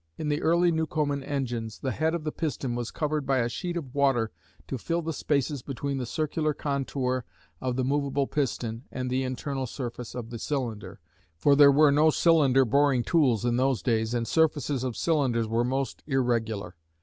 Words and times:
In 0.17 0.29
the 0.29 0.41
early 0.41 0.71
Newcomen 0.71 1.23
engines, 1.23 1.77
the 1.77 1.91
head 1.91 2.15
of 2.15 2.23
the 2.23 2.31
piston 2.31 2.73
was 2.73 2.89
covered 2.89 3.23
by 3.23 3.37
a 3.37 3.47
sheet 3.47 3.77
of 3.77 3.93
water 3.93 4.31
to 4.67 4.79
fill 4.79 5.03
the 5.03 5.13
spaces 5.13 5.61
between 5.61 5.99
the 5.99 6.07
circular 6.07 6.55
contour 6.55 7.23
of 7.61 7.75
the 7.75 7.83
movable 7.83 8.25
piston 8.25 8.85
and 8.91 9.11
the 9.11 9.21
internal 9.21 9.67
surface 9.67 10.15
of 10.15 10.31
the 10.31 10.39
cylinder, 10.39 10.99
for 11.37 11.55
there 11.55 11.71
were 11.71 11.91
no 11.91 12.09
cylinder 12.09 12.65
boring 12.65 13.03
tools 13.03 13.45
in 13.45 13.57
those 13.57 13.83
days, 13.83 14.15
and 14.15 14.27
surfaces 14.27 14.83
of 14.83 14.97
cylinders 14.97 15.47
were 15.47 15.63
most 15.63 16.01
irregular. 16.07 16.75